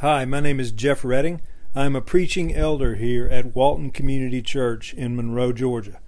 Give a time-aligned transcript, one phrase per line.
[0.00, 1.42] Hi, my name is Jeff Redding.
[1.74, 6.00] I'm a preaching elder here at Walton Community Church in Monroe, Georgia.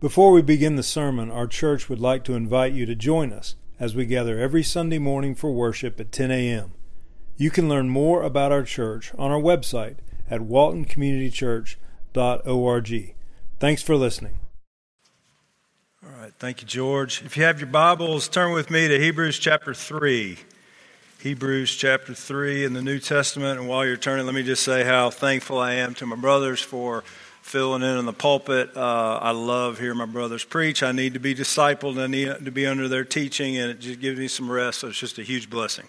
[0.00, 3.56] Before we begin the sermon, our church would like to invite you to join us
[3.80, 6.72] as we gather every Sunday morning for worship at 10 a.m.
[7.38, 9.96] You can learn more about our church on our website
[10.30, 13.14] at waltoncommunitychurch.org.
[13.58, 14.40] Thanks for listening.
[16.04, 17.22] All right, thank you, George.
[17.24, 20.36] If you have your Bibles, turn with me to Hebrews chapter 3.
[21.22, 23.60] Hebrews chapter 3 in the New Testament.
[23.60, 26.60] And while you're turning, let me just say how thankful I am to my brothers
[26.60, 27.04] for
[27.42, 28.76] filling in on the pulpit.
[28.76, 30.82] Uh, I love hearing my brothers preach.
[30.82, 32.02] I need to be discipled.
[32.02, 34.80] I need to be under their teaching, and it just gives me some rest.
[34.80, 35.86] So it's just a huge blessing.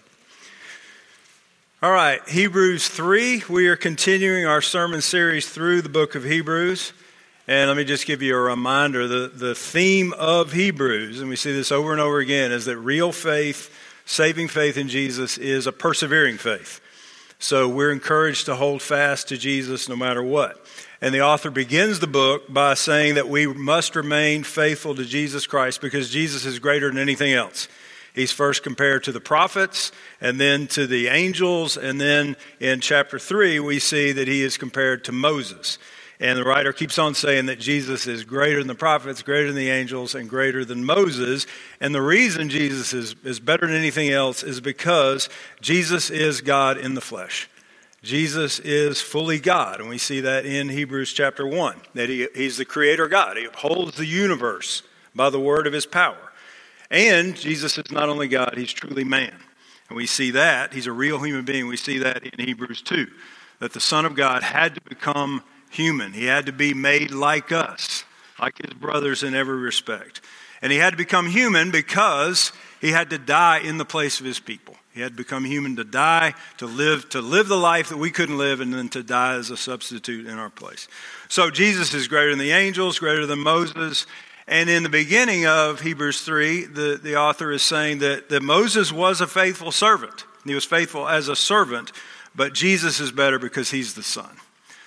[1.82, 3.42] All right, Hebrews 3.
[3.50, 6.92] We are continuing our sermon series through the book of Hebrews.
[7.48, 11.34] And let me just give you a reminder the, the theme of Hebrews, and we
[11.34, 15.66] see this over and over again, is that real faith saving faith in Jesus is
[15.66, 16.80] a persevering faith.
[17.38, 20.64] So we're encouraged to hold fast to Jesus no matter what.
[21.00, 25.46] And the author begins the book by saying that we must remain faithful to Jesus
[25.46, 27.68] Christ because Jesus is greater than anything else.
[28.14, 31.76] He's first compared to the prophets and then to the angels.
[31.76, 35.78] And then in chapter 3, we see that he is compared to Moses.
[36.20, 39.56] And the writer keeps on saying that Jesus is greater than the prophets, greater than
[39.56, 41.46] the angels, and greater than Moses.
[41.80, 45.28] And the reason Jesus is, is better than anything else is because
[45.60, 47.48] Jesus is God in the flesh.
[48.02, 49.80] Jesus is fully God.
[49.80, 53.36] And we see that in Hebrews chapter 1, that he, he's the creator God.
[53.36, 54.82] He upholds the universe
[55.14, 56.32] by the word of his power.
[56.90, 59.34] And Jesus is not only God, he's truly man.
[59.88, 60.72] And we see that.
[60.74, 61.66] He's a real human being.
[61.66, 63.06] We see that in Hebrews 2,
[63.60, 65.42] that the Son of God had to become
[65.74, 66.12] human.
[66.12, 68.04] He had to be made like us,
[68.40, 70.20] like his brothers in every respect.
[70.62, 74.26] And he had to become human because he had to die in the place of
[74.26, 74.76] his people.
[74.94, 78.10] He had to become human to die, to live, to live the life that we
[78.10, 80.86] couldn't live, and then to die as a substitute in our place.
[81.28, 84.06] So Jesus is greater than the angels, greater than Moses.
[84.46, 88.92] And in the beginning of Hebrews 3, the, the author is saying that, that Moses
[88.92, 90.24] was a faithful servant.
[90.44, 91.90] He was faithful as a servant,
[92.36, 94.36] but Jesus is better because he's the son.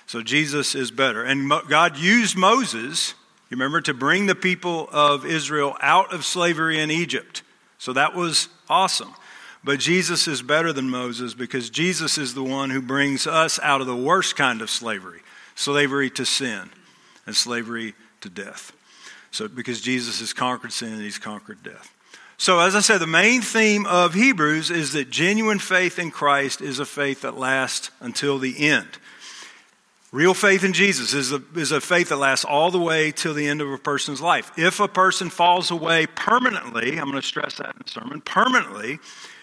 [0.08, 1.22] So Jesus is better.
[1.22, 3.10] And God used Moses,
[3.50, 7.42] you remember, to bring the people of Israel out of slavery in Egypt.
[7.76, 9.14] So that was awesome.
[9.62, 13.82] But Jesus is better than Moses because Jesus is the one who brings us out
[13.82, 15.20] of the worst kind of slavery
[15.54, 16.70] slavery to sin
[17.26, 18.72] and slavery to death.
[19.32, 21.92] So, because Jesus has conquered sin and he's conquered death.
[22.38, 26.60] So, as I said, the main theme of Hebrews is that genuine faith in Christ
[26.62, 28.86] is a faith that lasts until the end.
[30.10, 33.34] Real faith in Jesus is a, is a faith that lasts all the way till
[33.34, 34.50] the end of a person's life.
[34.56, 39.00] If a person falls away permanently, I'm going to stress that in the sermon, permanently,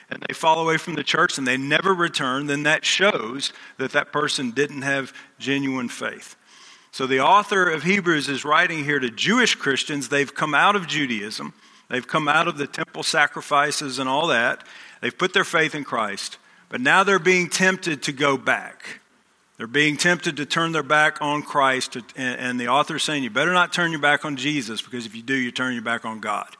[0.10, 3.92] and they fall away from the church and they never return, then that shows that
[3.92, 6.36] that person didn't have genuine faith.
[6.92, 10.10] So the author of Hebrews is writing here to Jewish Christians.
[10.10, 11.54] They've come out of Judaism,
[11.90, 14.64] they've come out of the temple sacrifices and all that.
[15.02, 16.40] They've put their faith in Christ,
[16.70, 19.02] but now they're being tempted to go back.
[19.58, 23.30] They're being tempted to turn their back on Christ, and the author is saying, You
[23.30, 26.04] better not turn your back on Jesus, because if you do, you turn your back
[26.04, 26.56] on God.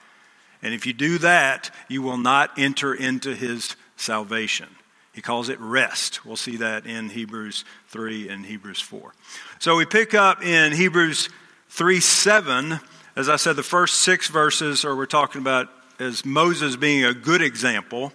[0.62, 4.68] And if you do that, you will not enter into his salvation.
[5.14, 6.26] He calls it rest.
[6.26, 9.14] We'll see that in Hebrews 3 and Hebrews 4.
[9.60, 11.30] So we pick up in Hebrews
[11.70, 12.80] 3 7.
[13.16, 15.70] As I said, the first six verses are we're talking about
[16.00, 18.12] as Moses being a good example.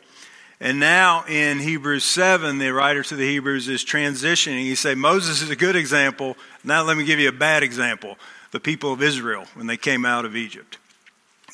[0.60, 4.60] And now in Hebrews 7, the writer to the Hebrews is transitioning.
[4.60, 6.36] He say Moses is a good example.
[6.62, 8.18] Now let me give you a bad example.
[8.50, 10.76] The people of Israel when they came out of Egypt.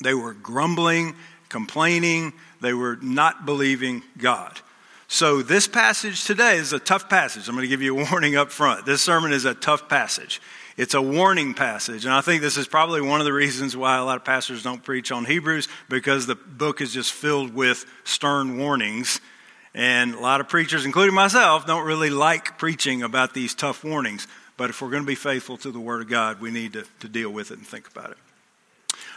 [0.03, 1.15] They were grumbling,
[1.47, 4.59] complaining, they were not believing God.
[5.07, 7.47] So this passage today is a tough passage.
[7.47, 8.85] I'm going to give you a warning up front.
[8.85, 10.41] This sermon is a tough passage.
[10.77, 12.05] It's a warning passage.
[12.05, 14.61] And I think this is probably one of the reasons why a lot of pastors
[14.61, 19.19] don't preach on Hebrews because the book is just filled with stern warnings.
[19.73, 24.27] And a lot of preachers, including myself, don't really like preaching about these tough warnings.
[24.55, 26.85] But if we're going to be faithful to the Word of God, we need to,
[26.99, 28.17] to deal with it and think about it.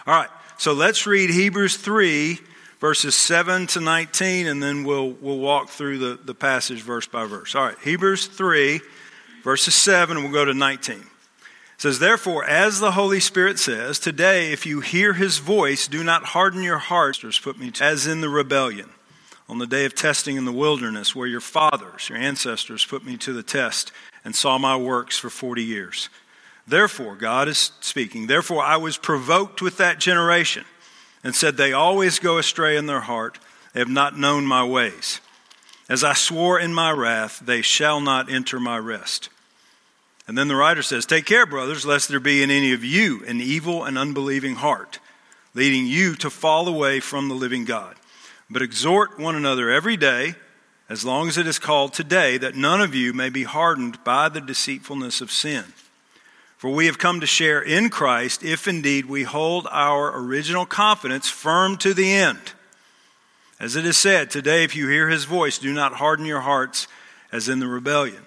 [0.06, 2.38] All right, so let's read Hebrews 3,
[2.78, 7.26] verses 7 to 19, and then we'll, we'll walk through the, the passage verse by
[7.26, 7.54] verse.
[7.54, 8.80] All right, Hebrews 3,
[9.42, 11.04] verses 7, and we'll go to 19
[11.80, 16.24] says, Therefore, as the Holy Spirit says, today, if you hear his voice, do not
[16.24, 18.90] harden your hearts, put me to, as in the rebellion,
[19.48, 23.16] on the day of testing in the wilderness, where your fathers, your ancestors, put me
[23.16, 23.92] to the test
[24.26, 26.10] and saw my works for 40 years.
[26.68, 30.66] Therefore, God is speaking, therefore I was provoked with that generation
[31.24, 33.38] and said, They always go astray in their heart,
[33.72, 35.22] they have not known my ways.
[35.88, 39.30] As I swore in my wrath, they shall not enter my rest.
[40.30, 43.24] And then the writer says, Take care, brothers, lest there be in any of you
[43.26, 45.00] an evil and unbelieving heart,
[45.54, 47.96] leading you to fall away from the living God.
[48.48, 50.36] But exhort one another every day,
[50.88, 54.28] as long as it is called today, that none of you may be hardened by
[54.28, 55.64] the deceitfulness of sin.
[56.58, 61.28] For we have come to share in Christ if indeed we hold our original confidence
[61.28, 62.52] firm to the end.
[63.58, 66.86] As it is said, Today, if you hear his voice, do not harden your hearts
[67.32, 68.26] as in the rebellion.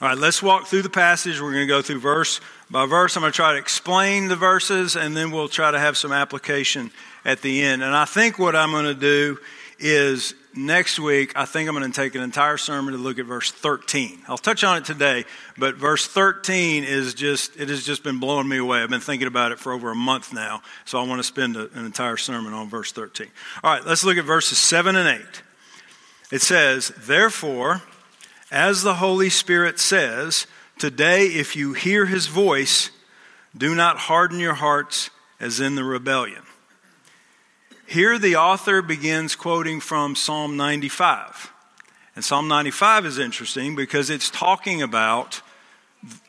[0.00, 1.40] All right, let's walk through the passage.
[1.40, 2.40] We're going to go through verse
[2.70, 3.16] by verse.
[3.16, 6.12] I'm going to try to explain the verses, and then we'll try to have some
[6.12, 6.92] application
[7.24, 7.82] at the end.
[7.82, 9.38] And I think what I'm going to do
[9.80, 13.26] is next week, I think I'm going to take an entire sermon to look at
[13.26, 14.20] verse 13.
[14.28, 15.24] I'll touch on it today,
[15.56, 18.84] but verse 13 is just, it has just been blowing me away.
[18.84, 21.56] I've been thinking about it for over a month now, so I want to spend
[21.56, 23.26] a, an entire sermon on verse 13.
[23.64, 25.42] All right, let's look at verses 7 and 8.
[26.30, 27.82] It says, Therefore,
[28.50, 30.46] as the Holy Spirit says,
[30.78, 32.90] today if you hear his voice,
[33.56, 35.10] do not harden your hearts
[35.40, 36.42] as in the rebellion.
[37.86, 41.52] Here the author begins quoting from Psalm 95.
[42.14, 45.40] And Psalm 95 is interesting because it's talking about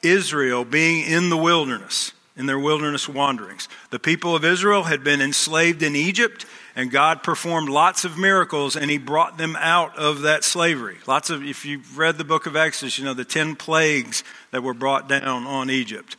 [0.01, 3.67] Israel being in the wilderness, in their wilderness wanderings.
[3.89, 8.77] The people of Israel had been enslaved in Egypt and God performed lots of miracles
[8.77, 10.97] and he brought them out of that slavery.
[11.05, 14.63] Lots of, if you've read the book of Exodus, you know the 10 plagues that
[14.63, 16.15] were brought down on Egypt.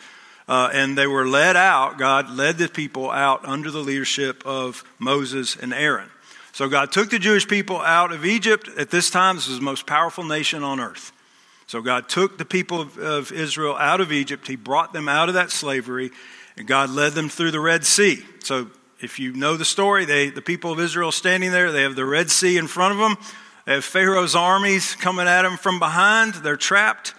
[0.46, 4.84] Uh, and they were led out, God led the people out under the leadership of
[4.99, 6.11] Moses and Aaron.
[6.52, 8.69] So God took the Jewish people out of Egypt.
[8.76, 11.12] At this time, this was the most powerful nation on earth.
[11.70, 14.49] So God took the people of, of Israel out of Egypt.
[14.49, 16.11] He brought them out of that slavery,
[16.56, 18.25] and God led them through the Red Sea.
[18.43, 21.94] So if you know the story, they, the people of Israel standing there, they have
[21.94, 23.17] the Red Sea in front of them.
[23.67, 26.34] They have Pharaoh's armies coming at them from behind.
[26.34, 27.14] They're trapped.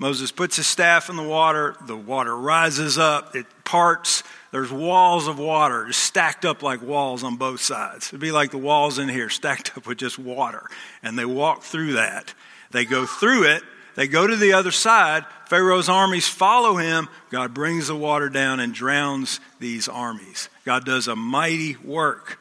[0.00, 1.76] Moses puts his staff in the water.
[1.86, 3.36] The water rises up.
[3.36, 4.24] It parts.
[4.50, 8.08] There's walls of water just stacked up like walls on both sides.
[8.08, 10.68] It'd be like the walls in here stacked up with just water.
[11.00, 12.34] And they walk through that.
[12.72, 13.62] They go through it.
[13.94, 15.24] They go to the other side.
[15.46, 17.08] Pharaoh's armies follow him.
[17.30, 20.48] God brings the water down and drowns these armies.
[20.64, 22.40] God does a mighty work.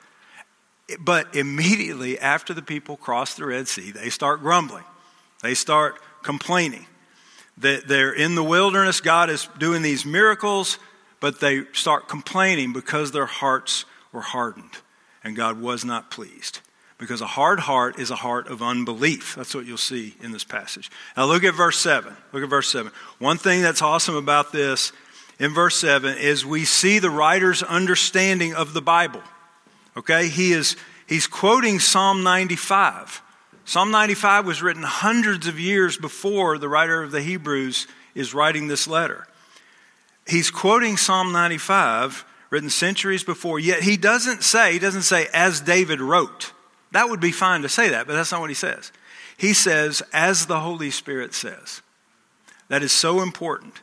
[0.99, 4.83] But immediately after the people cross the Red Sea, they start grumbling.
[5.41, 6.87] They start complaining.
[7.59, 10.79] That they're in the wilderness, God is doing these miracles,
[11.19, 14.77] but they start complaining because their hearts were hardened
[15.23, 16.59] and God was not pleased.
[17.03, 19.35] Because a hard heart is a heart of unbelief.
[19.35, 20.89] That's what you'll see in this passage.
[21.17, 22.15] Now look at verse 7.
[22.31, 22.93] Look at verse 7.
[23.19, 24.93] One thing that's awesome about this
[25.37, 29.21] in verse 7 is we see the writer's understanding of the Bible.
[29.97, 30.29] Okay?
[30.29, 33.21] He is he's quoting Psalm 95.
[33.65, 37.85] Psalm 95 was written hundreds of years before the writer of the Hebrews
[38.15, 39.27] is writing this letter.
[40.25, 45.59] He's quoting Psalm 95 written centuries before, yet he doesn't say, he doesn't say as
[45.59, 46.53] David wrote.
[46.93, 48.91] That would be fine to say that, but that's not what he says.
[49.37, 51.81] He says as the Holy Spirit says.
[52.69, 53.81] That is so important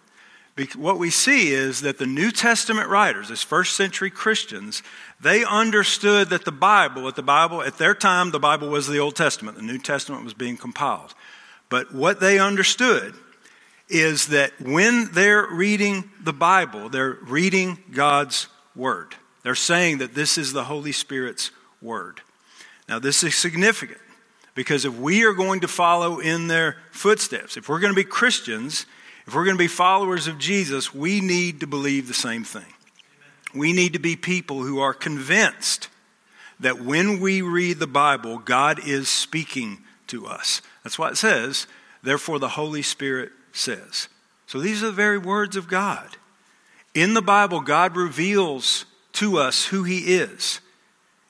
[0.76, 4.82] what we see is that the New Testament writers, as first century Christians,
[5.20, 8.98] they understood that the Bible, at the Bible, at their time, the Bible was the
[8.98, 9.56] Old Testament.
[9.56, 11.14] The New Testament was being compiled.
[11.68, 13.14] But what they understood
[13.88, 19.14] is that when they're reading the Bible, they're reading God's Word.
[19.42, 21.50] They're saying that this is the Holy Spirit's
[21.80, 22.20] Word.
[22.90, 24.00] Now, this is significant
[24.56, 28.02] because if we are going to follow in their footsteps, if we're going to be
[28.02, 28.84] Christians,
[29.28, 32.66] if we're going to be followers of Jesus, we need to believe the same thing.
[33.54, 35.88] We need to be people who are convinced
[36.58, 39.78] that when we read the Bible, God is speaking
[40.08, 40.60] to us.
[40.82, 41.68] That's why it says,
[42.02, 44.08] therefore the Holy Spirit says.
[44.48, 46.08] So these are the very words of God.
[46.92, 50.60] In the Bible, God reveals to us who He is.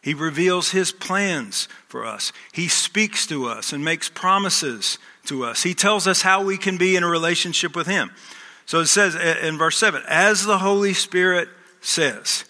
[0.02, 2.32] He reveals His plans for us.
[2.52, 5.62] He speaks to us and makes promises to us.
[5.62, 8.10] He tells us how we can be in a relationship with Him.
[8.64, 11.48] So it says in verse 7 as the Holy Spirit
[11.80, 12.44] says,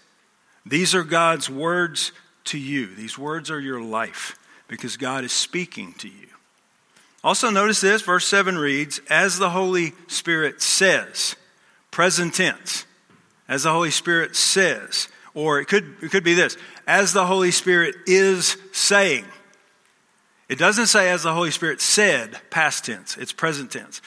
[0.66, 2.12] these are God's words
[2.44, 2.94] to you.
[2.94, 4.38] These words are your life
[4.68, 6.28] because God is speaking to you.
[7.22, 11.36] Also, notice this verse 7 reads, As the Holy Spirit says,
[11.90, 12.86] present tense,
[13.48, 15.08] as the Holy Spirit says.
[15.34, 16.56] Or it could, it could be this,
[16.86, 19.24] as the Holy Spirit is saying.
[20.48, 24.02] It doesn't say as the Holy Spirit said, past tense, it's present tense.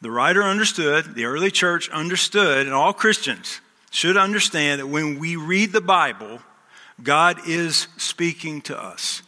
[0.00, 3.60] The writer understood, the early church understood, and all Christians
[3.90, 6.40] should understand that when we read the Bible,
[7.02, 9.22] God is speaking to us.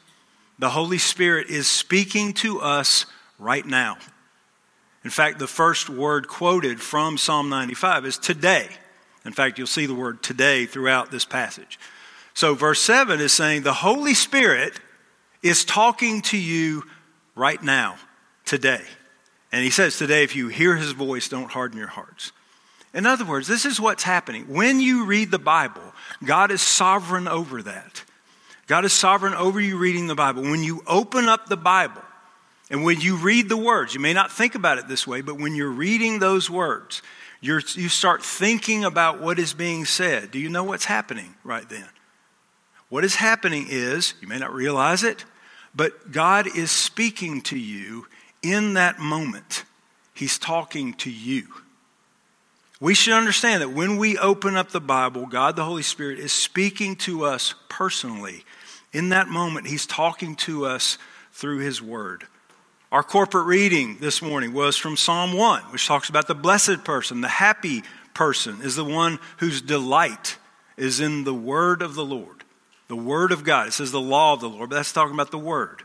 [0.58, 3.06] The Holy Spirit is speaking to us
[3.38, 3.96] right now.
[5.04, 8.68] In fact, the first word quoted from Psalm 95 is today.
[9.24, 11.78] In fact, you'll see the word today throughout this passage.
[12.34, 14.80] So, verse 7 is saying the Holy Spirit
[15.42, 16.84] is talking to you
[17.34, 17.96] right now,
[18.44, 18.82] today.
[19.52, 22.32] And he says, Today, if you hear his voice, don't harden your hearts.
[22.94, 24.44] In other words, this is what's happening.
[24.48, 28.04] When you read the Bible, God is sovereign over that.
[28.66, 30.42] God is sovereign over you reading the Bible.
[30.42, 32.02] When you open up the Bible
[32.70, 35.38] and when you read the words, you may not think about it this way, but
[35.38, 37.02] when you're reading those words,
[37.42, 40.30] you start thinking about what is being said.
[40.30, 41.88] Do you know what's happening right then?
[42.88, 45.24] What is happening is, you may not realize it,
[45.74, 48.06] but God is speaking to you
[48.42, 49.64] in that moment.
[50.14, 51.48] He's talking to you.
[52.80, 56.32] We should understand that when we open up the Bible, God the Holy Spirit is
[56.32, 58.44] speaking to us personally.
[58.92, 60.98] In that moment, He's talking to us
[61.32, 62.26] through His Word.
[62.92, 67.22] Our corporate reading this morning was from Psalm 1, which talks about the blessed person,
[67.22, 70.36] the happy person is the one whose delight
[70.76, 72.44] is in the Word of the Lord,
[72.88, 73.68] the Word of God.
[73.68, 75.84] It says the law of the Lord, but that's talking about the Word.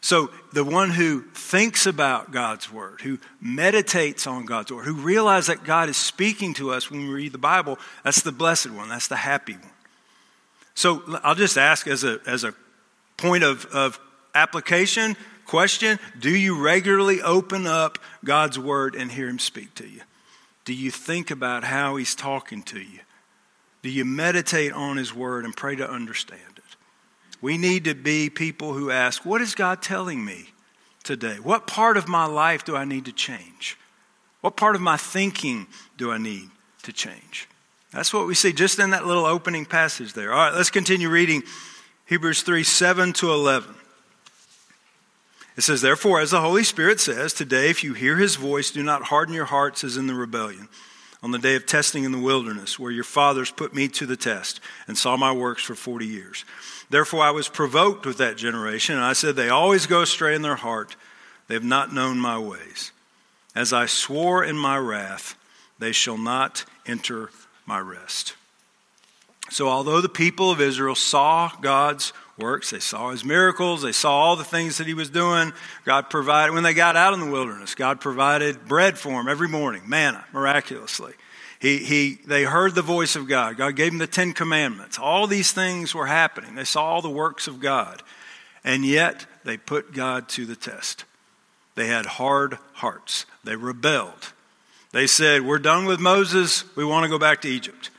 [0.00, 5.48] So, the one who thinks about God's word, who meditates on God's word, who realizes
[5.48, 8.88] that God is speaking to us when we read the Bible, that's the blessed one,
[8.88, 9.70] that's the happy one.
[10.76, 12.54] So, I'll just ask as a, as a
[13.16, 13.98] point of, of
[14.36, 15.16] application
[15.52, 20.00] question do you regularly open up God's word and hear Him speak to you?
[20.64, 23.00] Do you think about how He's talking to you?
[23.82, 26.40] Do you meditate on His word and pray to understand?
[26.56, 26.76] It?
[27.42, 30.46] We need to be people who ask, What is God telling me
[31.04, 31.34] today?
[31.34, 33.76] What part of my life do I need to change?
[34.40, 35.66] What part of my thinking
[35.98, 36.48] do I need
[36.84, 37.46] to change?
[37.90, 40.32] That's what we see just in that little opening passage there.
[40.32, 41.42] All right, let's continue reading
[42.06, 43.81] Hebrews 3 7 to 11.
[45.56, 48.82] It says, Therefore, as the Holy Spirit says, today, if you hear his voice, do
[48.82, 50.68] not harden your hearts as in the rebellion
[51.22, 54.16] on the day of testing in the wilderness, where your fathers put me to the
[54.16, 56.44] test and saw my works for 40 years.
[56.90, 60.42] Therefore, I was provoked with that generation, and I said, They always go astray in
[60.42, 60.96] their heart.
[61.46, 62.90] They have not known my ways.
[63.54, 65.36] As I swore in my wrath,
[65.78, 67.30] they shall not enter
[67.66, 68.34] my rest.
[69.50, 74.12] So, although the people of Israel saw God's works, they saw his miracles, they saw
[74.12, 75.52] all the things that he was doing,
[75.84, 79.48] God provided, when they got out in the wilderness, God provided bread for them every
[79.48, 81.14] morning, manna, miraculously.
[81.62, 83.56] He, he, they heard the voice of God.
[83.56, 84.98] God gave them the Ten Commandments.
[84.98, 86.56] All these things were happening.
[86.56, 88.02] They saw all the works of God.
[88.64, 91.04] And yet, they put God to the test.
[91.76, 93.26] They had hard hearts.
[93.44, 94.32] They rebelled.
[94.90, 96.64] They said, We're done with Moses.
[96.76, 97.90] We want to go back to Egypt.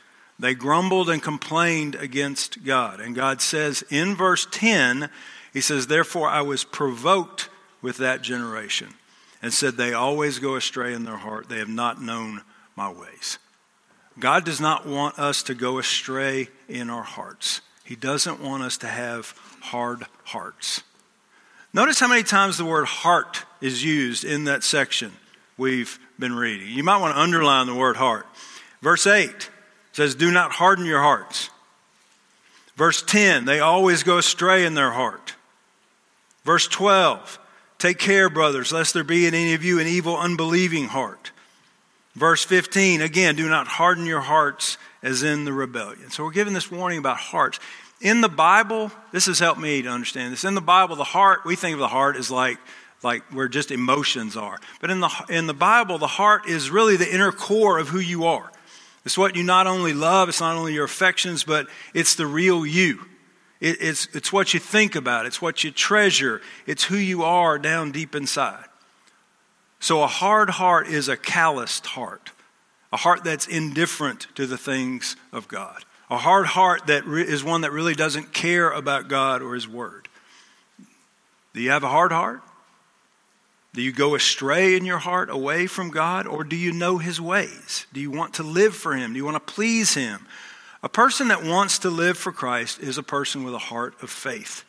[0.43, 2.99] They grumbled and complained against God.
[2.99, 5.09] And God says in verse 10,
[5.53, 7.47] He says, Therefore I was provoked
[7.81, 8.89] with that generation
[9.41, 11.47] and said, They always go astray in their heart.
[11.47, 12.41] They have not known
[12.75, 13.39] my ways.
[14.19, 17.61] God does not want us to go astray in our hearts.
[17.85, 20.83] He doesn't want us to have hard hearts.
[21.71, 25.13] Notice how many times the word heart is used in that section
[25.57, 26.67] we've been reading.
[26.67, 28.25] You might want to underline the word heart.
[28.81, 29.51] Verse 8
[29.93, 31.49] says, Do not harden your hearts.
[32.75, 35.35] Verse 10, they always go astray in their heart.
[36.43, 37.39] Verse 12,
[37.77, 41.31] take care, brothers, lest there be in any of you an evil, unbelieving heart.
[42.15, 46.09] Verse 15, again, do not harden your hearts as in the rebellion.
[46.09, 47.59] So we're given this warning about hearts.
[48.01, 50.43] In the Bible, this has helped me to understand this.
[50.43, 52.57] In the Bible, the heart, we think of the heart as like,
[53.03, 54.59] like where just emotions are.
[54.81, 57.99] But in the, in the Bible, the heart is really the inner core of who
[57.99, 58.51] you are.
[59.05, 62.65] It's what you not only love, it's not only your affections, but it's the real
[62.65, 63.05] you.
[63.59, 67.59] It, it's, it's what you think about, it's what you treasure, it's who you are
[67.59, 68.65] down deep inside.
[69.79, 72.31] So a hard heart is a calloused heart,
[72.93, 75.83] a heart that's indifferent to the things of God.
[76.09, 79.67] A hard heart that re- is one that really doesn't care about God or His
[79.67, 80.07] Word.
[81.53, 82.41] Do you have a hard heart?
[83.73, 87.19] Do you go astray in your heart away from God, or do you know His
[87.19, 87.87] ways?
[87.91, 89.13] Do you want to live for Him?
[89.13, 90.27] Do you want to please Him?
[90.83, 94.09] A person that wants to live for Christ is a person with a heart of
[94.09, 94.63] faith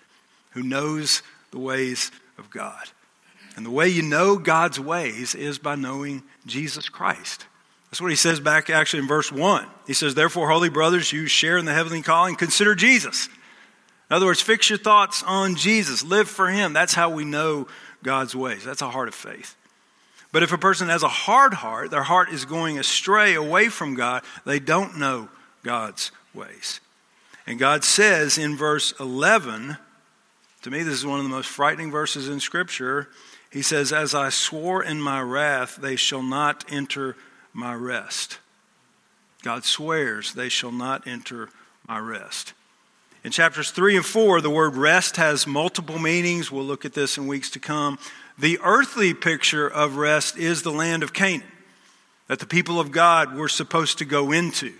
[0.51, 2.85] who knows the ways of God.
[3.57, 7.47] And the way you know God's ways is by knowing Jesus Christ.
[7.91, 9.67] That's what he says back actually in verse 1.
[9.87, 13.29] He says, Therefore, holy brothers, you share in the heavenly calling, consider Jesus.
[14.11, 16.73] In other words, fix your thoughts on Jesus, live for him.
[16.73, 17.69] That's how we know
[18.05, 18.63] God's ways.
[18.63, 19.57] That's a heart of faith.
[20.31, 23.95] But if a person has a hard heart, their heart is going astray away from
[23.95, 25.29] God, they don't know
[25.65, 26.81] God's ways.
[27.47, 29.77] And God says in verse 11,
[30.63, 33.09] to me, this is one of the most frightening verses in Scripture.
[33.51, 37.17] He says, As I swore in my wrath, they shall not enter
[37.53, 38.39] my rest.
[39.43, 41.51] God swears they shall not enter
[41.87, 42.55] my rest.
[43.25, 46.52] In chapters 3 and 4, the word rest has multiple meanings.
[46.52, 47.99] We'll look at this in weeks to come.
[48.38, 51.49] The earthly picture of rest is the land of Canaan
[52.26, 54.73] that the people of God were supposed to go into.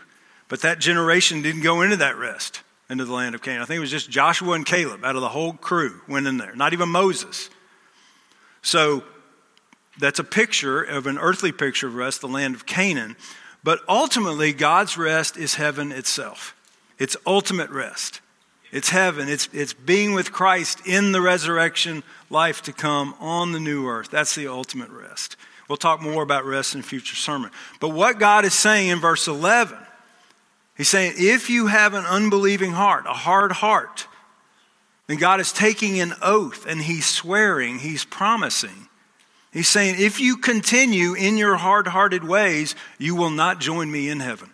[0.49, 3.63] But that generation didn't go into that rest into the land of Canaan.
[3.63, 6.37] I think it was just Joshua and Caleb out of the whole crew went in
[6.37, 7.49] there, not even Moses.
[8.63, 9.05] So
[9.99, 13.17] that's a picture of an earthly picture of rest, the land of Canaan.
[13.63, 16.55] But ultimately, God's rest is heaven itself.
[16.99, 18.21] It's ultimate rest.
[18.75, 19.29] It's heaven.
[19.29, 24.11] It's, it's being with Christ in the resurrection life to come on the new earth.
[24.11, 25.37] That's the ultimate rest.
[25.69, 27.53] We'll talk more about rest in a future sermon.
[27.79, 29.79] But what God is saying in verse 11
[30.77, 34.09] He's saying, if you have an unbelieving heart, a hard heart,
[35.07, 38.89] then God is taking an oath and He's swearing, He's promising.
[39.53, 44.09] He's saying, if you continue in your hard hearted ways, you will not join me
[44.09, 44.51] in heaven.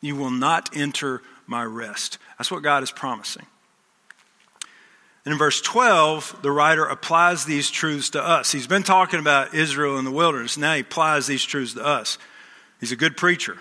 [0.00, 2.18] You will not enter my rest.
[2.36, 3.46] That's what God is promising.
[5.24, 8.52] And in verse 12, the writer applies these truths to us.
[8.52, 10.56] He's been talking about Israel in the wilderness.
[10.56, 12.16] Now he applies these truths to us.
[12.80, 13.58] He's a good preacher.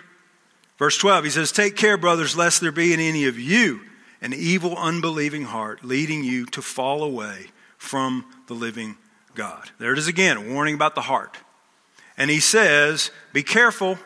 [0.78, 3.82] Verse 12, he says, Take care, brothers, lest there be in any of you
[4.22, 7.48] an evil, unbelieving heart leading you to fall away
[7.78, 8.98] from the living
[9.36, 9.70] God.
[9.80, 11.38] There it is again, a warning about the heart.
[12.18, 13.98] And he says, Be careful,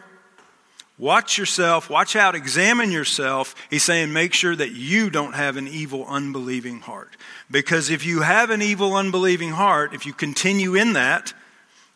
[0.98, 3.56] watch yourself, watch out, examine yourself.
[3.70, 7.16] He's saying, Make sure that you don't have an evil, unbelieving heart.
[7.50, 11.34] Because if you have an evil, unbelieving heart, if you continue in that,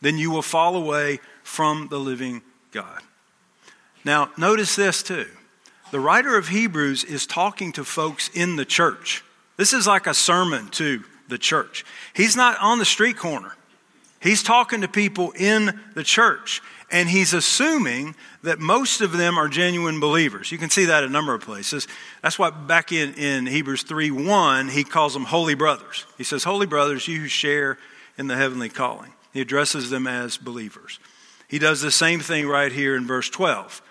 [0.01, 3.01] then you will fall away from the living God.
[4.03, 5.27] Now, notice this too.
[5.91, 9.23] The writer of Hebrews is talking to folks in the church.
[9.55, 11.85] This is like a sermon to the church.
[12.13, 13.55] He's not on the street corner,
[14.21, 16.61] he's talking to people in the church.
[16.89, 18.15] And he's assuming
[18.47, 20.51] that most of them are genuine believers.
[20.51, 21.87] You can see that a number of places.
[22.21, 26.05] That's why back in, in Hebrews 3 1, he calls them holy brothers.
[26.17, 27.77] He says, Holy brothers, you who share
[28.17, 29.13] in the heavenly calling.
[29.33, 30.99] He addresses them as believers.
[31.47, 33.81] He does the same thing right here in verse 12.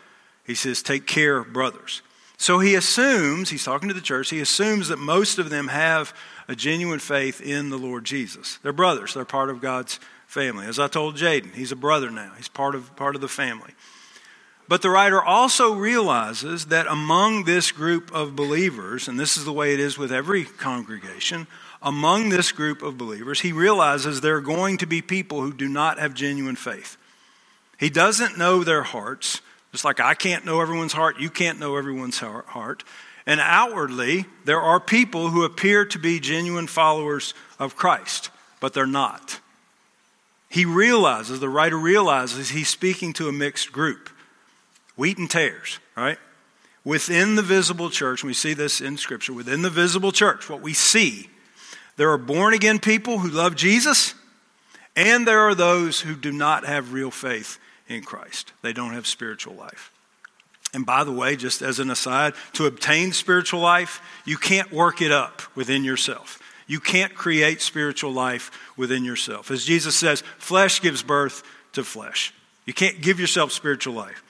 [0.45, 2.03] He says, Take care, brothers.
[2.39, 6.15] So he assumes, he's talking to the church, he assumes that most of them have
[6.49, 8.59] a genuine faith in the Lord Jesus.
[8.63, 10.67] They're brothers, they're part of God's family.
[10.67, 13.73] As I told Jaden, he's a brother now, he's part of, part of the family.
[14.69, 19.53] But the writer also realizes that among this group of believers, and this is the
[19.53, 21.47] way it is with every congregation,
[21.81, 25.69] among this group of believers, he realizes there are going to be people who do
[25.69, 26.97] not have genuine faith.
[27.79, 29.41] He doesn't know their hearts.
[29.71, 32.83] Just like I can't know everyone's heart, you can't know everyone's heart.
[33.25, 38.87] And outwardly, there are people who appear to be genuine followers of Christ, but they're
[38.87, 39.39] not.
[40.49, 44.11] He realizes, the writer realizes, he's speaking to a mixed group
[44.97, 46.19] wheat and tares, right?
[46.85, 50.73] Within the visible church, we see this in Scripture, within the visible church, what we
[50.73, 51.29] see,
[51.97, 54.15] there are born again people who love Jesus,
[54.95, 58.53] and there are those who do not have real faith in Christ.
[58.63, 59.91] They don't have spiritual life.
[60.75, 65.01] And by the way, just as an aside, to obtain spiritual life, you can't work
[65.01, 66.43] it up within yourself.
[66.67, 69.51] You can't create spiritual life within yourself.
[69.51, 72.35] As Jesus says, flesh gives birth to flesh.
[72.67, 74.23] You can't give yourself spiritual life.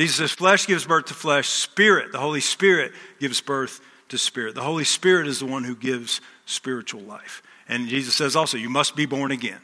[0.00, 4.54] Jesus says, flesh gives birth to flesh, spirit, the Holy Spirit gives birth to spirit.
[4.54, 7.42] The Holy Spirit is the one who gives spiritual life.
[7.68, 9.60] And Jesus says also, you must be born again.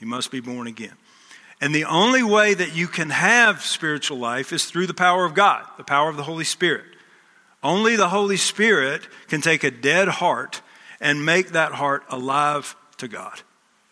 [0.00, 0.94] You must be born again.
[1.60, 5.34] And the only way that you can have spiritual life is through the power of
[5.34, 6.84] God, the power of the Holy Spirit.
[7.62, 10.60] Only the Holy Spirit can take a dead heart
[11.00, 13.42] and make that heart alive to God,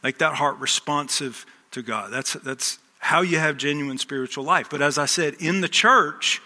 [0.03, 2.13] make that heart responsive to God.
[2.13, 4.69] That's, that's how you have genuine spiritual life.
[4.71, 6.41] But as I said, in the church,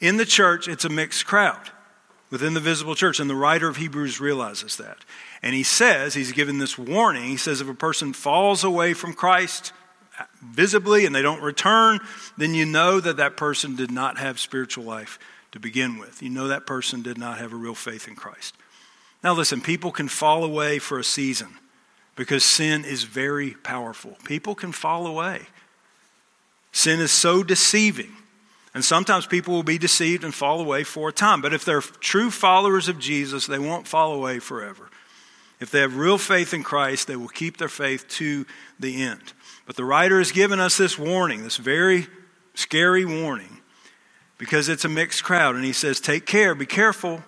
[0.00, 1.70] in the church, it's a mixed crowd
[2.30, 3.18] within the visible church.
[3.18, 4.98] And the writer of Hebrews realizes that.
[5.42, 7.24] And he says, he's given this warning.
[7.24, 9.72] He says, if a person falls away from Christ,
[10.40, 11.98] visibly and they don't return,
[12.38, 15.18] then you know that that person did not have spiritual life
[15.50, 16.22] to begin with.
[16.22, 18.54] You know that person did not have a real faith in Christ.
[19.24, 21.48] Now, listen, people can fall away for a season.
[22.16, 24.16] because sin is very powerful.
[24.24, 25.42] People can fall away.
[26.74, 28.12] Sin is so deceiving.
[28.74, 31.40] And sometimes people will be deceived and fall away for a time.
[31.40, 34.90] But if they're true followers of Jesus, they won't fall away forever.
[35.60, 38.44] If they have real faith in Christ, they will keep their faith to
[38.80, 39.32] the end.
[39.66, 42.08] But the writer has given us this warning, this very
[42.54, 43.60] scary warning,
[44.36, 45.54] because it's a mixed crowd.
[45.54, 47.22] And he says, Take care, be careful,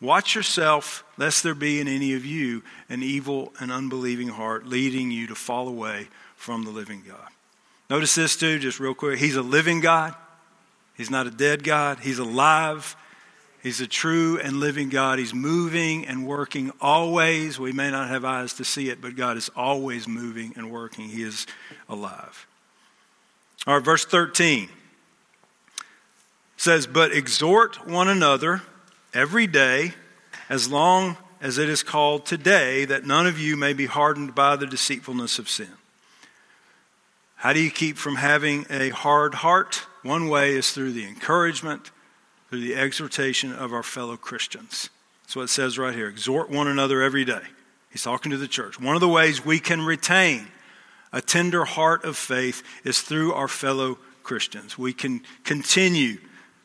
[0.00, 5.10] watch yourself, lest there be in any of you an evil and unbelieving heart leading
[5.10, 7.28] you to fall away from the living God.
[7.90, 9.18] Notice this, too, just real quick.
[9.18, 10.14] He's a living God.
[10.94, 12.00] He's not a dead God.
[12.00, 12.96] He's alive.
[13.62, 15.18] He's a true and living God.
[15.18, 17.58] He's moving and working always.
[17.58, 21.08] We may not have eyes to see it, but God is always moving and working.
[21.08, 21.46] He is
[21.88, 22.46] alive.
[23.66, 24.68] All right, verse 13
[26.56, 28.62] says, But exhort one another
[29.14, 29.92] every day,
[30.48, 34.56] as long as it is called today, that none of you may be hardened by
[34.56, 35.72] the deceitfulness of sin.
[37.38, 39.86] How do you keep from having a hard heart?
[40.02, 41.92] One way is through the encouragement,
[42.50, 44.90] through the exhortation of our fellow Christians.
[45.22, 46.08] That's what it says right here.
[46.08, 47.42] Exhort one another every day.
[47.90, 48.80] He's talking to the church.
[48.80, 50.48] One of the ways we can retain
[51.12, 54.76] a tender heart of faith is through our fellow Christians.
[54.76, 56.18] We can continue,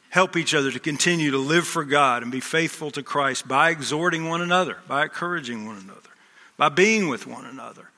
[0.10, 3.70] help each other to continue to live for God and be faithful to Christ by
[3.70, 6.10] exhorting one another, by encouraging one another,
[6.58, 7.92] by being with one another,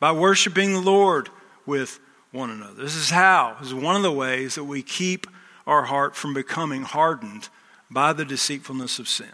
[0.00, 1.28] by worshiping the Lord
[1.66, 2.00] with
[2.32, 2.82] one another.
[2.82, 5.26] This is how, this is one of the ways that we keep
[5.66, 7.48] our heart from becoming hardened
[7.90, 9.32] by the deceitfulness of sin.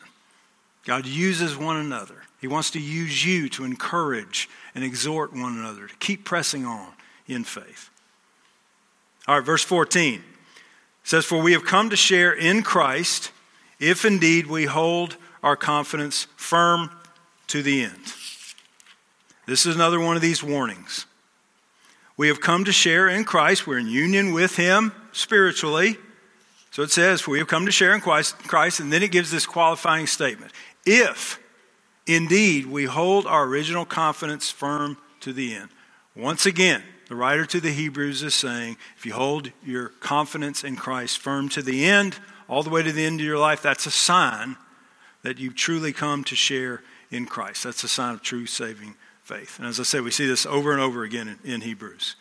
[0.84, 2.22] God uses one another.
[2.40, 6.92] He wants to use you to encourage and exhort one another to keep pressing on
[7.28, 7.90] in faith.
[9.28, 10.22] All right, verse 14
[11.04, 13.30] says, For we have come to share in Christ
[13.78, 16.90] if indeed we hold our confidence firm
[17.48, 18.14] to the end.
[19.46, 21.06] This is another one of these warnings.
[22.22, 23.66] We have come to share in Christ.
[23.66, 25.96] We're in union with Him spiritually.
[26.70, 29.44] So it says, We have come to share in Christ, and then it gives this
[29.44, 30.52] qualifying statement.
[30.86, 31.40] If
[32.06, 35.70] indeed we hold our original confidence firm to the end.
[36.14, 40.76] Once again, the writer to the Hebrews is saying, if you hold your confidence in
[40.76, 43.86] Christ firm to the end, all the way to the end of your life, that's
[43.86, 44.56] a sign
[45.24, 47.64] that you've truly come to share in Christ.
[47.64, 49.58] That's a sign of true saving faith.
[49.58, 52.16] And as I said, we see this over and over again in, in Hebrews.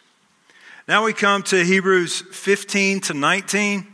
[0.88, 3.88] Now we come to Hebrews 15 to 19.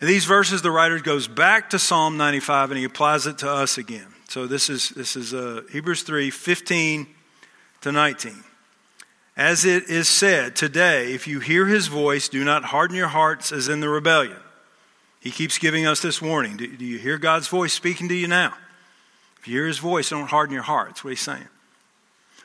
[0.00, 3.50] In these verses, the writer goes back to Psalm 95 and he applies it to
[3.50, 4.06] us again.
[4.28, 7.06] So this is, this is uh, Hebrews 3 15
[7.82, 8.44] to 19.
[9.36, 13.52] As it is said, today, if you hear his voice, do not harden your hearts
[13.52, 14.36] as in the rebellion.
[15.20, 16.56] He keeps giving us this warning.
[16.56, 18.54] Do, do you hear God's voice speaking to you now?
[19.44, 20.88] If you hear his voice, don't harden your heart.
[20.88, 21.48] That's what he's saying.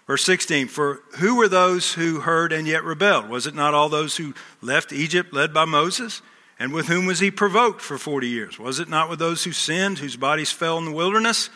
[0.06, 3.30] Verse 16 For who were those who heard and yet rebelled?
[3.30, 6.22] Was it not all those who left Egypt led by Moses?
[6.60, 8.60] And with whom was he provoked for 40 years?
[8.60, 11.50] Was it not with those who sinned, whose bodies fell in the wilderness?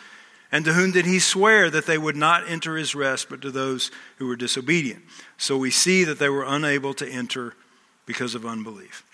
[0.50, 3.50] And to whom did he swear that they would not enter his rest, but to
[3.50, 5.02] those who were disobedient?
[5.36, 7.52] So we see that they were unable to enter
[8.06, 9.04] because of unbelief.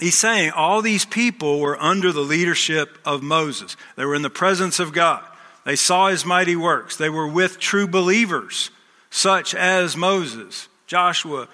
[0.00, 4.30] He's saying all these people were under the leadership of Moses, they were in the
[4.30, 5.22] presence of God.
[5.68, 6.96] They saw his mighty works.
[6.96, 8.70] They were with true believers,
[9.10, 11.46] such as Moses, Joshua,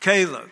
[0.00, 0.50] Caleb.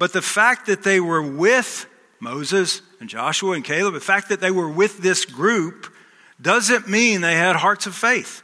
[0.00, 1.86] But the fact that they were with
[2.18, 5.94] Moses and Joshua and Caleb, the fact that they were with this group
[6.42, 8.42] doesn't mean they had hearts of faith.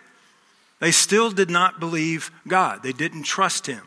[0.78, 3.82] They still did not believe God, they didn't trust Him.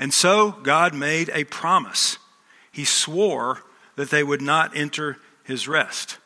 [0.00, 2.18] And so God made a promise.
[2.72, 3.62] He swore
[3.94, 6.18] that they would not enter His rest.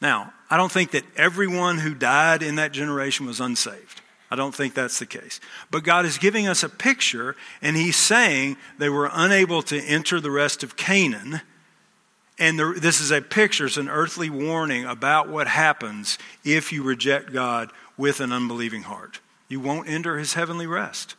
[0.00, 4.02] Now, I don't think that everyone who died in that generation was unsaved.
[4.30, 5.40] I don't think that's the case.
[5.70, 10.20] But God is giving us a picture, and He's saying they were unable to enter
[10.20, 11.40] the rest of Canaan.
[12.38, 17.32] And this is a picture, it's an earthly warning about what happens if you reject
[17.32, 19.20] God with an unbelieving heart.
[19.48, 21.16] You won't enter His heavenly rest.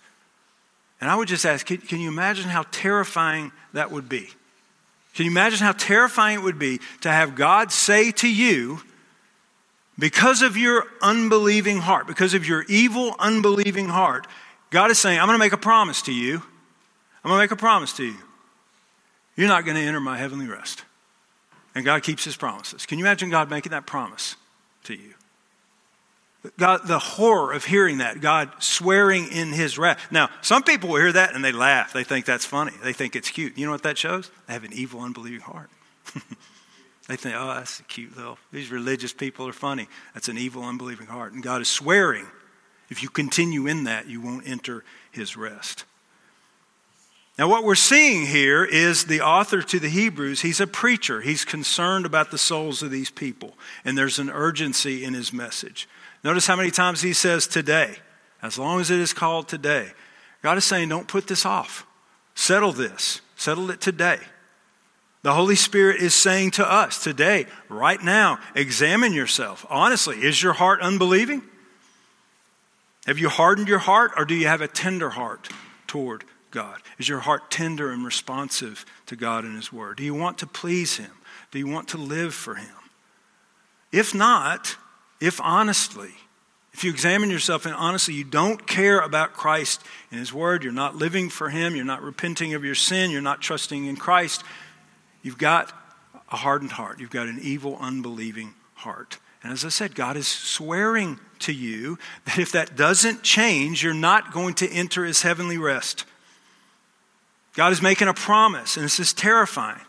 [1.02, 4.30] And I would just ask can, can you imagine how terrifying that would be?
[5.16, 8.80] Can you imagine how terrifying it would be to have God say to you,
[9.98, 14.28] because of your unbelieving heart, because of your evil, unbelieving heart,
[14.70, 16.42] God is saying, I'm going to make a promise to you.
[17.24, 18.18] I'm going to make a promise to you.
[19.36, 20.84] You're not going to enter my heavenly rest.
[21.76, 22.86] And God keeps his promises.
[22.86, 24.36] Can you imagine God making that promise
[24.86, 25.14] to you?
[26.58, 30.12] God, the horror of hearing that, God swearing in his wrath.
[30.12, 31.94] Now, some people will hear that and they laugh.
[31.94, 32.74] They think that's funny.
[32.84, 33.58] They think it's cute.
[33.58, 34.30] You know what that shows?
[34.48, 35.70] They have an evil, unbelieving heart.
[37.08, 38.38] They think, oh, that's cute little.
[38.52, 39.88] These religious people are funny.
[40.14, 41.34] That's an evil, unbelieving heart.
[41.34, 42.26] And God is swearing.
[42.90, 45.86] If you continue in that, you won't enter his rest.
[47.38, 51.22] Now, what we're seeing here is the author to the Hebrews, he's a preacher.
[51.22, 55.90] He's concerned about the souls of these people, and there's an urgency in his message.
[56.24, 57.96] Notice how many times he says today,
[58.44, 59.92] as long as it is called today.
[60.44, 61.88] God is saying, don't put this off.
[62.36, 64.20] Settle this, settle it today.
[65.24, 69.66] The Holy Spirit is saying to us today, right now, examine yourself.
[69.70, 71.42] Honestly, is your heart unbelieving?
[73.06, 75.50] Have you hardened your heart, or do you have a tender heart
[75.88, 76.82] toward God?
[77.00, 79.98] Is your heart tender and responsive to God and His Word?
[79.98, 81.12] Do you want to please Him?
[81.52, 82.76] Do you want to live for Him?
[83.94, 84.76] If not,
[85.22, 86.12] if honestly,
[86.74, 89.82] if you examine yourself and honestly you don't care about Christ
[90.12, 93.22] and His Word, you're not living for Him, you're not repenting of your sin, you're
[93.22, 94.44] not trusting in Christ,
[95.24, 95.74] you've got
[96.32, 97.00] a hardened heart.
[97.00, 99.18] You've got an evil, unbelieving heart.
[99.42, 103.94] And as I said, God is swearing to you that if that doesn't change, you're
[103.94, 106.06] not going to enter His heavenly rest.
[107.54, 109.82] God is making a promise, and this is terrifying.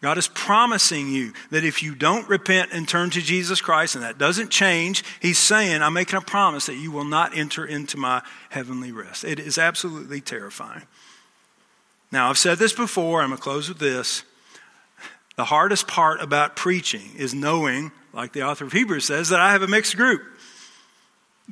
[0.00, 4.04] God is promising you that if you don't repent and turn to Jesus Christ, and
[4.04, 7.98] that doesn't change, He's saying, I'm making a promise that you will not enter into
[7.98, 9.24] my heavenly rest.
[9.24, 10.82] It is absolutely terrifying.
[12.12, 14.22] Now, I've said this before, I'm going to close with this.
[15.36, 19.52] The hardest part about preaching is knowing, like the author of Hebrews says, that I
[19.52, 20.22] have a mixed group.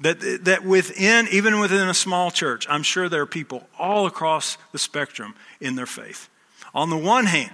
[0.00, 4.56] That, that within, even within a small church, I'm sure there are people all across
[4.70, 6.28] the spectrum in their faith.
[6.72, 7.52] On the one hand,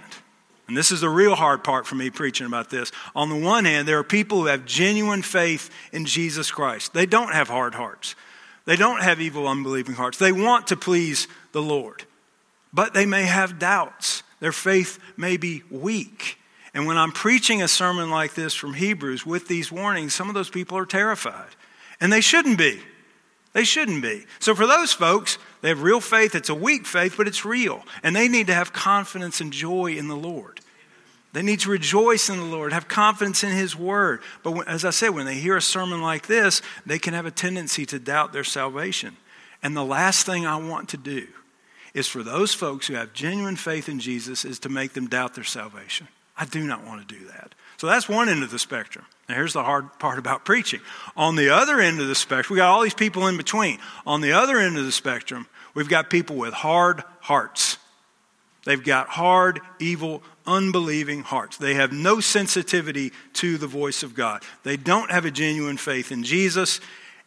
[0.67, 2.91] and this is the real hard part for me preaching about this.
[3.15, 6.93] On the one hand, there are people who have genuine faith in Jesus Christ.
[6.93, 8.15] They don't have hard hearts,
[8.65, 10.17] they don't have evil, unbelieving hearts.
[10.17, 12.03] They want to please the Lord,
[12.73, 14.23] but they may have doubts.
[14.39, 16.39] Their faith may be weak.
[16.73, 20.35] And when I'm preaching a sermon like this from Hebrews with these warnings, some of
[20.35, 21.49] those people are terrified.
[22.01, 22.81] And they shouldn't be.
[23.53, 24.25] They shouldn't be.
[24.39, 26.35] So for those folks, they have real faith.
[26.35, 27.83] It's a weak faith, but it's real.
[28.03, 30.59] And they need to have confidence and joy in the Lord.
[31.31, 34.21] They need to rejoice in the Lord, have confidence in His Word.
[34.43, 37.25] But when, as I said, when they hear a sermon like this, they can have
[37.25, 39.15] a tendency to doubt their salvation.
[39.63, 41.27] And the last thing I want to do
[41.95, 45.33] is for those folks who have genuine faith in Jesus is to make them doubt
[45.33, 46.09] their salvation.
[46.37, 47.55] I do not want to do that.
[47.77, 49.05] So that's one end of the spectrum.
[49.29, 50.81] Now, here's the hard part about preaching.
[51.15, 53.79] On the other end of the spectrum, we got all these people in between.
[54.05, 57.77] On the other end of the spectrum, we've got people with hard hearts.
[58.65, 61.55] They've got hard, evil, unbelieving hearts.
[61.55, 64.43] They have no sensitivity to the voice of God.
[64.63, 66.81] They don't have a genuine faith in Jesus.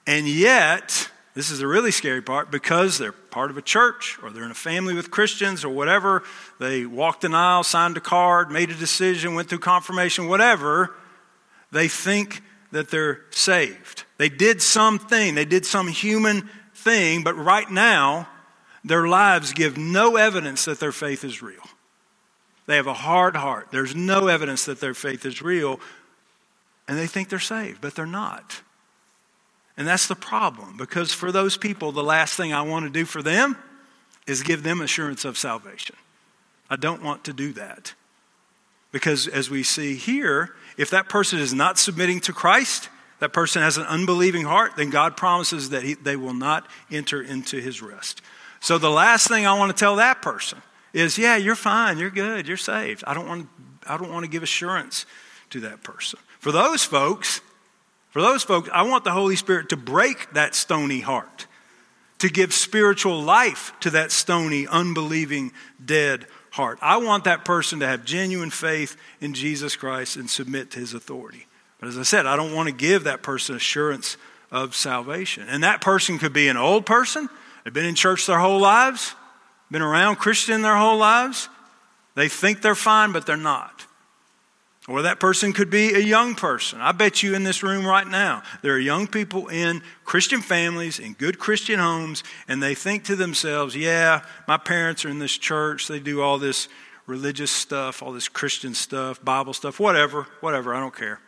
[0.06, 4.30] And yet, this is the really scary part because they're part of a church or
[4.30, 6.24] they're in a family with Christians or whatever.
[6.58, 10.96] They walked an aisle, signed a card, made a decision, went through confirmation, whatever.
[11.70, 14.02] They think that they're saved.
[14.16, 18.28] They did something, they did some human thing, but right now,
[18.84, 21.62] their lives give no evidence that their faith is real.
[22.66, 23.68] They have a hard heart.
[23.70, 25.78] There's no evidence that their faith is real,
[26.88, 28.60] and they think they're saved, but they're not.
[29.78, 33.04] And that's the problem because for those people, the last thing I want to do
[33.04, 33.56] for them
[34.26, 35.94] is give them assurance of salvation.
[36.68, 37.94] I don't want to do that.
[38.90, 42.88] Because as we see here, if that person is not submitting to Christ,
[43.20, 47.22] that person has an unbelieving heart, then God promises that he, they will not enter
[47.22, 48.20] into his rest.
[48.60, 50.60] So the last thing I want to tell that person
[50.92, 53.04] is, yeah, you're fine, you're good, you're saved.
[53.06, 55.06] I don't want, to, I don't want to give assurance
[55.50, 56.18] to that person.
[56.40, 57.40] For those folks,
[58.10, 61.46] for those folks, I want the Holy Spirit to break that stony heart,
[62.18, 65.52] to give spiritual life to that stony, unbelieving,
[65.84, 66.78] dead heart.
[66.80, 70.94] I want that person to have genuine faith in Jesus Christ and submit to his
[70.94, 71.46] authority.
[71.78, 74.16] But as I said, I don't want to give that person assurance
[74.50, 75.46] of salvation.
[75.48, 77.28] And that person could be an old person,
[77.64, 79.14] they've been in church their whole lives,
[79.70, 81.48] been around Christian their whole lives.
[82.14, 83.86] They think they're fine, but they're not.
[84.88, 86.80] Or that person could be a young person.
[86.80, 90.98] I bet you in this room right now, there are young people in Christian families,
[90.98, 95.36] in good Christian homes, and they think to themselves, yeah, my parents are in this
[95.36, 95.88] church.
[95.88, 96.68] They do all this
[97.06, 101.20] religious stuff, all this Christian stuff, Bible stuff, whatever, whatever, I don't care.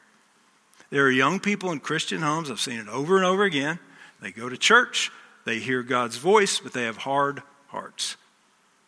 [0.88, 3.79] There are young people in Christian homes, I've seen it over and over again.
[4.23, 5.11] They go to church,
[5.44, 8.16] they hear God's voice, but they have hard hearts.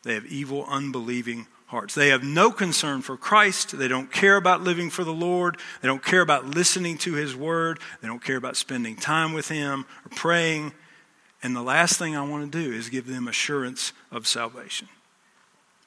[0.02, 1.94] They have evil, unbelieving hearts.
[1.94, 3.76] They have no concern for Christ.
[3.76, 5.56] They don't care about living for the Lord.
[5.80, 7.80] They don't care about listening to His word.
[8.00, 10.72] They don't care about spending time with Him or praying.
[11.42, 14.88] And the last thing I want to do is give them assurance of salvation.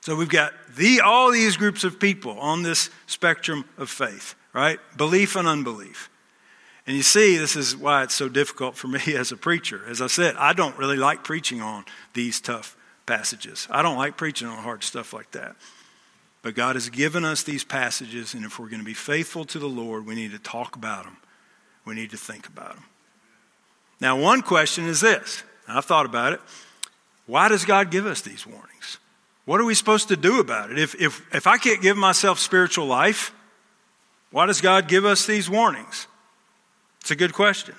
[0.01, 4.79] So we've got the, all these groups of people on this spectrum of faith, right?
[4.97, 6.09] Belief and unbelief.
[6.87, 9.81] And you see, this is why it's so difficult for me as a preacher.
[9.87, 13.67] As I said, I don't really like preaching on these tough passages.
[13.69, 15.55] I don't like preaching on hard stuff like that.
[16.45, 19.57] But God has given us these passages, and if we're going to be faithful to
[19.57, 21.17] the Lord, we need to talk about them.
[21.85, 22.83] We need to think about them.
[23.99, 26.41] Now, one question is this I've thought about it.
[27.25, 28.99] Why does God give us these warnings?
[29.45, 30.77] What are we supposed to do about it?
[30.77, 33.33] If, if, if I can't give myself spiritual life,
[34.29, 36.05] why does God give us these warnings?
[37.01, 37.73] It's a good question.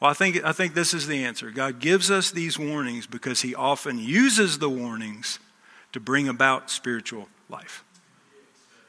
[0.00, 1.52] Well, I think, I think this is the answer.
[1.52, 5.38] God gives us these warnings because He often uses the warnings
[5.92, 7.84] to bring about spiritual life.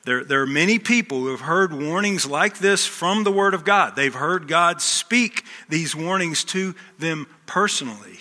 [0.07, 3.65] There, there are many people who have heard warnings like this from the Word of
[3.65, 3.97] God.
[3.97, 8.19] They've heard God speak these warnings to them personally.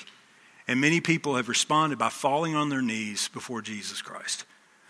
[0.66, 4.46] And many people have responded by falling on their knees before Jesus Christ.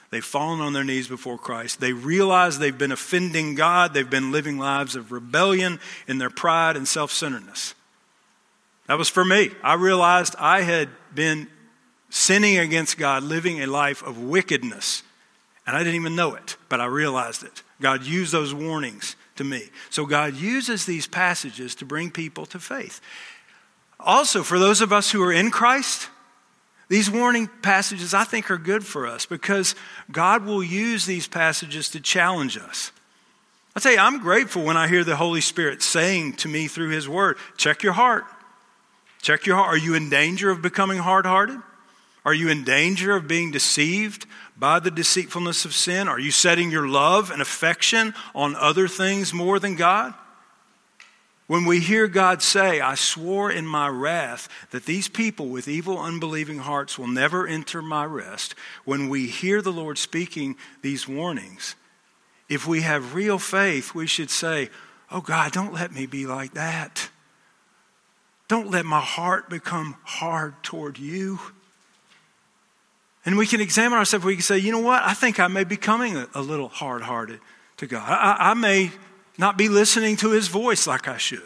[0.09, 1.80] They've fallen on their knees before Christ.
[1.80, 3.92] They realize they've been offending God.
[3.92, 7.74] They've been living lives of rebellion in their pride and self centeredness.
[8.87, 9.50] That was for me.
[9.62, 11.48] I realized I had been
[12.09, 15.02] sinning against God, living a life of wickedness
[15.66, 17.62] and I didn't even know it, but I realized it.
[17.81, 19.62] God used those warnings to me.
[19.90, 23.00] So God uses these passages to bring people to faith.
[23.98, 26.09] Also, for those of us who are in Christ,
[26.88, 29.74] these warning passages I think are good for us because
[30.12, 32.92] God will use these passages to challenge us.
[33.74, 36.90] I tell you, I'm grateful when I hear the Holy Spirit saying to me through
[36.90, 38.24] His Word, check your heart.
[39.20, 39.68] Check your heart.
[39.68, 41.59] Are you in danger of becoming hard hearted?
[42.27, 44.27] Are you in danger of being deceived
[44.59, 46.09] by the deceitfulness of sin?
[46.09, 50.12] Are you setting your love and affection on other things more than God?
[51.47, 56.01] When we hear God say, I swore in my wrath that these people with evil,
[56.01, 61.77] unbelieving hearts will never enter my rest, when we hear the Lord speaking these warnings,
[62.49, 64.69] if we have real faith, we should say,
[65.12, 67.09] Oh God, don't let me be like that.
[68.49, 71.39] Don't let my heart become hard toward you.
[73.27, 74.25] And we can examine ourselves.
[74.25, 75.03] We can say, you know what?
[75.03, 77.41] I think I may be becoming a, little hard hearted
[77.79, 78.09] to God.
[78.09, 78.93] I, I may
[79.37, 81.43] not be listening to his voice like I should.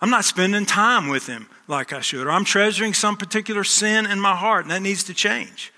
[0.00, 2.26] I'm not spending time with him like I should.
[2.26, 5.72] Or I'm treasuring some particular sin in my heart, and that needs to change.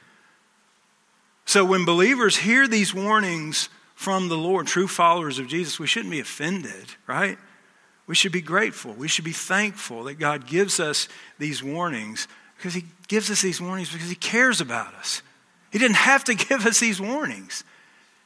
[1.45, 6.13] So when believers hear these warnings from the Lord, true followers of Jesus, we shouldn't
[6.13, 7.39] be offended, right?
[8.07, 8.93] We should be grateful.
[8.93, 13.61] We should be thankful that God gives us these warnings because he gives us these
[13.61, 15.23] warnings because he cares about us.
[15.71, 17.65] He didn't have to give us these warnings.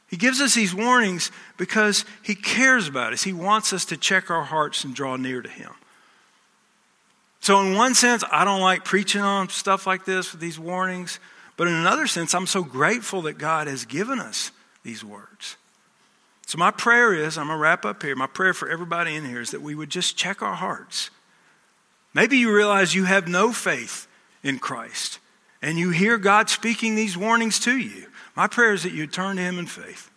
[0.09, 3.23] He gives us these warnings because he cares about us.
[3.23, 5.71] He wants us to check our hearts and draw near to him.
[7.39, 11.19] So, in one sense, I don't like preaching on stuff like this with these warnings.
[11.57, 14.51] But in another sense, I'm so grateful that God has given us
[14.83, 15.57] these words.
[16.45, 18.15] So, my prayer is I'm going to wrap up here.
[18.15, 21.09] My prayer for everybody in here is that we would just check our hearts.
[22.13, 24.07] Maybe you realize you have no faith
[24.43, 25.19] in Christ
[25.63, 29.37] and you hear God speaking these warnings to you, my prayer is that you turn
[29.37, 30.11] to Him in faith.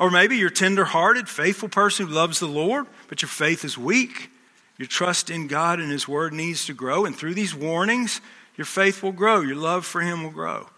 [0.00, 4.30] Or maybe you're tender-hearted, faithful person who loves the Lord, but your faith is weak.
[4.76, 8.20] Your trust in God and His Word needs to grow, and through these warnings,
[8.56, 10.68] your faith will grow, your love for Him will grow.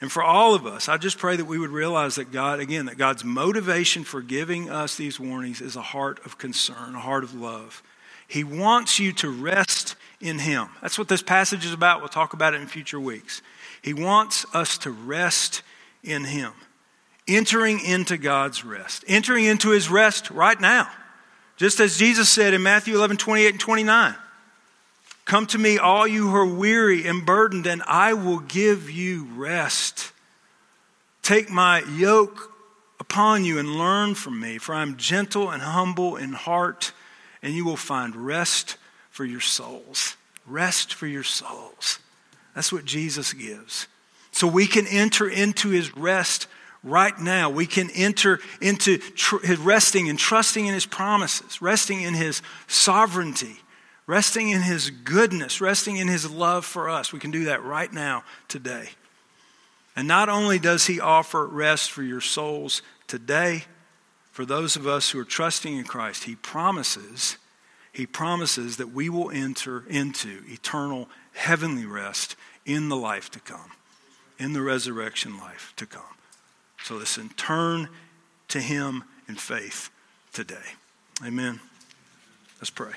[0.00, 2.86] And for all of us, I just pray that we would realize that God, again,
[2.86, 7.22] that God's motivation for giving us these warnings is a heart of concern, a heart
[7.24, 7.82] of love.
[8.26, 10.68] He wants you to rest in Him.
[10.80, 12.00] That's what this passage is about.
[12.00, 13.42] We'll talk about it in future weeks.
[13.82, 15.62] He wants us to rest
[16.02, 16.52] in Him,
[17.28, 20.88] entering into God's rest, entering into His rest right now.
[21.56, 24.14] Just as Jesus said in Matthew 11 28 and 29.
[25.24, 29.28] Come to me, all you who are weary and burdened, and I will give you
[29.36, 30.10] rest.
[31.22, 32.52] Take my yoke
[32.98, 36.92] upon you and learn from me, for I am gentle and humble in heart
[37.42, 38.76] and you will find rest
[39.12, 40.16] for your souls.
[40.46, 42.00] Rest for your souls.
[42.54, 43.86] That's what Jesus gives.
[44.32, 46.48] So we can enter into his rest
[46.82, 47.48] right now.
[47.48, 52.42] We can enter into tr- his resting and trusting in his promises, resting in his
[52.66, 53.58] sovereignty,
[54.06, 57.12] resting in his goodness, resting in his love for us.
[57.12, 58.88] We can do that right now, today.
[59.94, 63.64] And not only does he offer rest for your souls today,
[64.32, 67.36] for those of us who are trusting in Christ, he promises,
[67.92, 73.72] he promises that we will enter into eternal heavenly rest in the life to come,
[74.38, 76.02] in the resurrection life to come.
[76.84, 77.88] So listen, turn
[78.48, 79.90] to him in faith
[80.32, 80.56] today.
[81.24, 81.60] Amen.
[82.60, 82.92] Let's pray.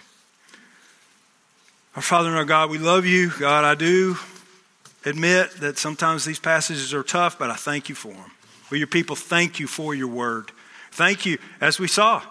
[1.95, 3.31] Our Father and our God, we love you.
[3.39, 4.17] God, I do
[5.05, 8.31] admit that sometimes these passages are tough, but I thank you for them.
[8.69, 10.51] Will your people thank you for your word?
[10.91, 12.21] Thank you, as we saw,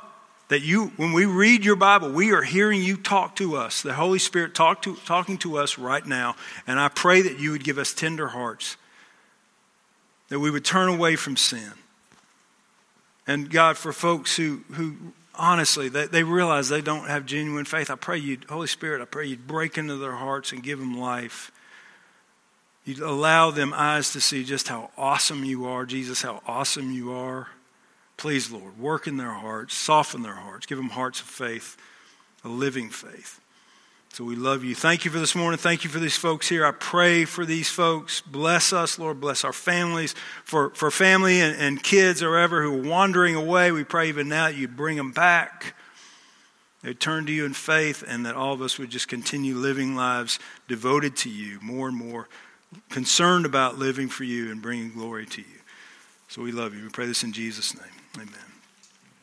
[0.49, 3.95] that you, when we read your Bible, we are hearing you talk to us, the
[3.95, 6.37] Holy Spirit talk to, talking to us right now.
[6.67, 8.77] And I pray that you would give us tender hearts,
[10.29, 11.73] that we would turn away from sin.
[13.27, 14.97] And God, for folks who, who
[15.35, 19.07] honestly, they, they realize they don't have genuine faith, I pray you, Holy Spirit, I
[19.07, 21.51] pray you'd break into their hearts and give them life.
[22.85, 27.13] You'd allow them eyes to see just how awesome you are, Jesus, how awesome you
[27.13, 27.49] are.
[28.17, 31.77] Please, Lord, work in their hearts, soften their hearts, give them hearts of faith,
[32.45, 33.41] a living faith.
[34.15, 34.77] So we love you.
[34.77, 35.59] Thank you for this morning.
[35.59, 36.65] Thank you for these folks here.
[36.65, 38.21] I pray for these folks.
[38.21, 39.21] Bless us, Lord.
[39.21, 40.15] Bless our families.
[40.45, 44.29] For, for family and, and kids or ever who are wandering away, we pray even
[44.29, 45.75] now that you bring them back.
[46.85, 49.97] They turn to you in faith, and that all of us would just continue living
[49.97, 50.39] lives
[50.69, 52.29] devoted to you more and more,
[52.91, 55.59] concerned about living for you and bringing glory to you.
[56.29, 56.85] So we love you.
[56.85, 58.04] We pray this in Jesus' name.
[58.17, 58.54] Amen.